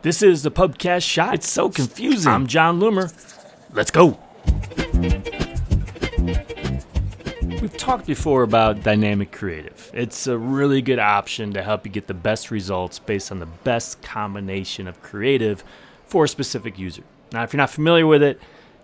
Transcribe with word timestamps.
This 0.00 0.22
is 0.22 0.44
the 0.44 0.50
Pubcast 0.52 1.02
Shot. 1.02 1.34
It's 1.34 1.50
so 1.50 1.70
confusing. 1.70 2.30
I'm 2.30 2.46
Jon 2.46 2.78
Loomer. 2.78 3.12
Let's 3.72 3.90
go. 3.90 4.16
We've 7.60 7.76
talked 7.76 8.06
before 8.06 8.44
about 8.44 8.84
dynamic 8.84 9.32
creative. 9.32 9.90
It's 9.92 10.28
a 10.28 10.38
really 10.38 10.82
good 10.82 11.00
option 11.00 11.52
to 11.54 11.64
help 11.64 11.84
you 11.84 11.90
get 11.90 12.06
the 12.06 12.14
best 12.14 12.52
results 12.52 13.00
based 13.00 13.32
on 13.32 13.40
the 13.40 13.46
best 13.46 14.00
combination 14.00 14.86
of 14.86 15.02
creative 15.02 15.64
for 16.06 16.24
a 16.24 16.28
specific 16.28 16.78
user. 16.78 17.02
Now, 17.32 17.42
if 17.42 17.52
you're 17.52 17.58
not 17.58 17.70
familiar 17.70 18.06
with 18.06 18.22
it, 18.22 18.40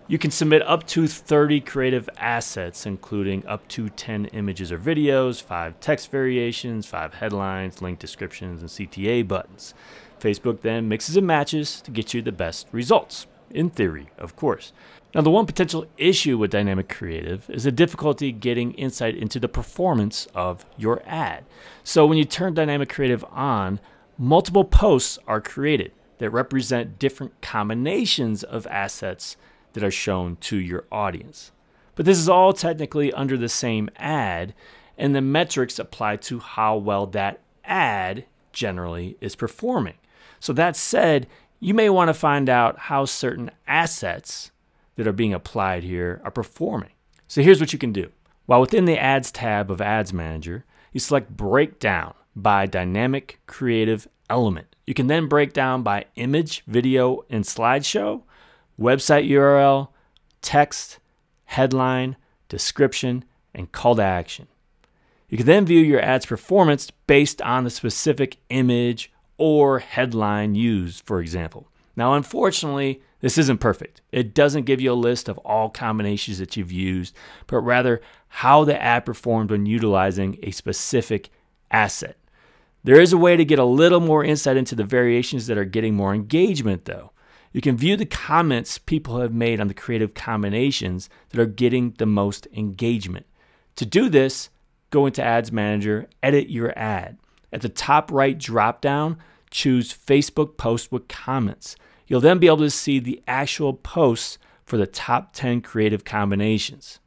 you 0.07 0.19
can 0.19 0.29
submit 0.29 0.61
up 0.63 0.85
to 0.87 1.07
30 1.07 1.61
creative 1.61 2.09
assets, 2.17 2.85
including 2.85 3.45
up 3.47 3.67
to 3.69 3.89
10 3.89 4.25
images 4.27 4.71
or 4.71 4.77
videos, 4.77 5.41
5 5.41 5.79
text 5.79 6.11
variations, 6.11 6.85
5 6.85 7.15
headlines, 7.15 7.81
link 7.81 7.97
descriptions, 7.97 8.61
and 8.61 8.69
CTA 8.69 9.27
buttons. 9.27 9.73
Facebook 10.19 10.61
then 10.61 10.87
mixes 10.87 11.17
and 11.17 11.25
matches 11.25 11.81
to 11.81 11.91
get 11.91 12.13
you 12.13 12.21
the 12.21 12.31
best 12.31 12.67
results. 12.71 13.25
In 13.49 13.69
theory, 13.69 14.09
of 14.17 14.35
course. 14.35 14.73
Now, 15.13 15.21
the 15.21 15.31
one 15.31 15.45
potential 15.45 15.85
issue 15.97 16.37
with 16.37 16.51
dynamic 16.51 16.89
creative 16.89 17.49
is 17.49 17.63
the 17.63 17.71
difficulty 17.71 18.31
getting 18.31 18.73
insight 18.73 19.15
into 19.15 19.39
the 19.39 19.47
performance 19.47 20.27
of 20.35 20.65
your 20.77 21.01
ad. 21.05 21.45
So, 21.83 22.05
when 22.05 22.17
you 22.17 22.25
turn 22.25 22.53
dynamic 22.53 22.89
creative 22.89 23.23
on, 23.31 23.79
multiple 24.17 24.65
posts 24.65 25.17
are 25.25 25.41
created 25.41 25.93
that 26.17 26.29
represent 26.31 26.99
different 26.99 27.41
combinations 27.41 28.43
of 28.43 28.67
assets 28.67 29.37
that 29.75 29.83
are 29.83 29.91
shown 29.91 30.37
to 30.37 30.57
your 30.57 30.85
audience. 30.91 31.51
But 31.93 32.05
this 32.05 32.17
is 32.17 32.27
all 32.27 32.53
technically 32.53 33.13
under 33.13 33.37
the 33.37 33.49
same 33.49 33.89
ad, 33.97 34.55
and 34.97 35.13
the 35.13 35.21
metrics 35.21 35.77
apply 35.77 36.15
to 36.17 36.39
how 36.39 36.77
well 36.77 37.05
that 37.07 37.41
ad 37.63 38.25
generally 38.51 39.17
is 39.21 39.35
performing. 39.35 39.95
So, 40.39 40.53
that 40.53 40.75
said, 40.75 41.27
you 41.59 41.73
may 41.73 41.89
want 41.89 42.09
to 42.09 42.13
find 42.13 42.49
out 42.49 42.79
how 42.79 43.05
certain 43.05 43.51
assets 43.67 44.51
that 44.95 45.07
are 45.07 45.13
being 45.13 45.33
applied 45.33 45.83
here 45.83 46.21
are 46.23 46.31
performing. 46.31 46.91
So, 47.27 47.41
here's 47.41 47.59
what 47.59 47.73
you 47.73 47.79
can 47.79 47.91
do. 47.91 48.11
While 48.45 48.61
within 48.61 48.85
the 48.85 48.97
Ads 48.97 49.31
tab 49.31 49.69
of 49.69 49.81
Ads 49.81 50.13
Manager, 50.13 50.65
you 50.93 50.99
select 50.99 51.35
Breakdown 51.35 52.13
by 52.35 52.65
Dynamic 52.65 53.39
Creative 53.47 54.07
Element. 54.29 54.75
You 54.85 54.93
can 54.93 55.07
then 55.07 55.27
break 55.27 55.51
down 55.51 55.83
by 55.83 56.05
image, 56.15 56.63
video, 56.67 57.25
and 57.29 57.43
slideshow, 57.43 58.21
website 58.79 59.29
URL, 59.29 59.89
text, 60.41 60.99
headline, 61.45 62.15
description, 62.49 63.25
and 63.53 63.71
call 63.71 63.95
to 63.95 64.03
action. 64.03 64.47
You 65.29 65.37
can 65.37 65.45
then 65.45 65.65
view 65.65 65.79
your 65.79 66.01
ad's 66.01 66.25
performance 66.25 66.91
based 67.07 67.41
on 67.41 67.63
the 67.63 67.69
specific 67.69 68.37
image 68.49 69.11
or 69.37 69.79
headline 69.79 70.55
used, 70.55 71.05
for 71.05 71.19
example. 71.19 71.69
Now, 71.95 72.13
unfortunately, 72.13 73.01
this 73.21 73.37
isn't 73.37 73.59
perfect. 73.59 74.01
It 74.11 74.33
doesn't 74.33 74.65
give 74.65 74.81
you 74.81 74.91
a 74.91 74.93
list 74.93 75.29
of 75.29 75.37
all 75.39 75.69
combinations 75.69 76.39
that 76.39 76.55
you've 76.55 76.71
used, 76.71 77.15
but 77.47 77.59
rather 77.59 78.01
how 78.27 78.63
the 78.63 78.81
ad 78.81 79.05
performed 79.05 79.49
when 79.49 79.65
utilizing 79.65 80.37
a 80.43 80.51
specific 80.51 81.29
asset. 81.71 82.17
There 82.83 83.01
is 83.01 83.13
a 83.13 83.17
way 83.17 83.35
to 83.35 83.45
get 83.45 83.57
a 83.57 83.65
little 83.65 83.99
more 83.99 84.23
insight 84.23 84.57
into 84.57 84.75
the 84.75 84.83
variations 84.83 85.47
that 85.47 85.57
are 85.57 85.65
getting 85.65 85.95
more 85.95 86.13
engagement, 86.13 86.85
though. 86.85 87.11
You 87.55 87.61
can 87.61 87.77
view 87.77 87.95
the 87.95 88.05
comments 88.05 88.77
people 88.77 89.21
have 89.21 89.33
made 89.33 89.61
on 89.61 89.69
the 89.69 89.73
creative 89.73 90.13
combinations 90.13 91.09
that 91.29 91.39
are 91.39 91.45
getting 91.45 91.91
the 91.91 92.05
most 92.05 92.49
engagement. 92.53 93.25
To 93.77 93.85
do 93.85 94.09
this, 94.09 94.49
go 94.89 95.05
into 95.05 95.23
Ads 95.23 95.53
Manager, 95.53 96.09
edit 96.21 96.49
your 96.49 96.77
ad. 96.77 97.17
At 97.53 97.61
the 97.61 97.69
top 97.69 98.11
right 98.11 98.37
drop 98.37 98.81
down, 98.81 99.19
choose 99.51 99.93
Facebook 99.93 100.57
Post 100.57 100.91
with 100.91 101.07
Comments. 101.07 101.77
You'll 102.07 102.19
then 102.19 102.39
be 102.39 102.47
able 102.47 102.57
to 102.57 102.69
see 102.69 102.99
the 102.99 103.23
actual 103.25 103.73
posts 103.73 104.37
for 104.65 104.75
the 104.75 104.85
top 104.85 105.31
10 105.31 105.61
creative 105.61 106.03
combinations. 106.03 106.99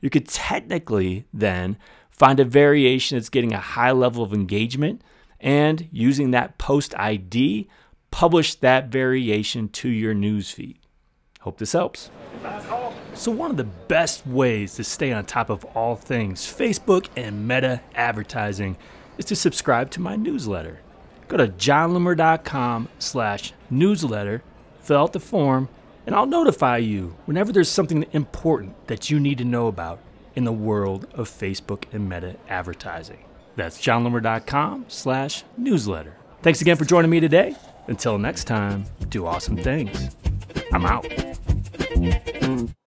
You 0.00 0.10
could 0.10 0.26
technically 0.26 1.26
then 1.32 1.78
find 2.10 2.40
a 2.40 2.44
variation 2.44 3.16
that's 3.16 3.28
getting 3.28 3.52
a 3.52 3.60
high 3.60 3.92
level 3.92 4.24
of 4.24 4.32
engagement 4.34 5.02
and 5.38 5.88
using 5.92 6.32
that 6.32 6.58
post 6.58 6.98
ID, 6.98 7.68
publish 8.10 8.54
that 8.56 8.88
variation 8.88 9.68
to 9.70 9.88
your 9.88 10.14
newsfeed. 10.14 10.76
Hope 11.40 11.58
this 11.58 11.72
helps. 11.72 12.10
So, 13.14 13.32
one 13.32 13.50
of 13.50 13.56
the 13.56 13.64
best 13.64 14.26
ways 14.26 14.74
to 14.74 14.84
stay 14.84 15.12
on 15.12 15.24
top 15.24 15.50
of 15.50 15.64
all 15.66 15.96
things 15.96 16.42
Facebook 16.42 17.08
and 17.16 17.48
meta 17.48 17.80
advertising 17.94 18.76
is 19.16 19.24
to 19.26 19.36
subscribe 19.36 19.90
to 19.92 20.00
my 20.00 20.16
newsletter. 20.16 20.80
Go 21.26 21.36
to 21.36 21.48
jonloomer.com 21.48 22.88
slash 22.98 23.52
newsletter, 23.70 24.42
fill 24.80 24.98
out 24.98 25.12
the 25.12 25.20
form, 25.20 25.68
and 26.06 26.14
I'll 26.14 26.26
notify 26.26 26.78
you 26.78 27.16
whenever 27.26 27.52
there's 27.52 27.68
something 27.68 28.06
important 28.12 28.86
that 28.86 29.10
you 29.10 29.20
need 29.20 29.38
to 29.38 29.44
know 29.44 29.66
about 29.66 30.00
in 30.34 30.44
the 30.44 30.52
world 30.52 31.06
of 31.12 31.28
Facebook 31.28 31.84
and 31.92 32.08
meta 32.08 32.36
advertising. 32.48 33.24
That's 33.56 33.78
jonloomer.com 33.78 34.86
slash 34.88 35.44
newsletter. 35.56 36.14
Thanks 36.42 36.60
again 36.60 36.76
for 36.76 36.84
joining 36.84 37.10
me 37.10 37.20
today. 37.20 37.56
Until 37.88 38.18
next 38.18 38.44
time, 38.44 38.84
do 39.08 39.26
awesome 39.26 39.56
things. 39.56 40.14
I'm 40.72 40.84
out. 40.84 41.06